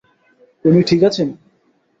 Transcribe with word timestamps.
উনি 0.65 0.81
ঠিক 0.89 1.01
আছেন? 1.03 1.27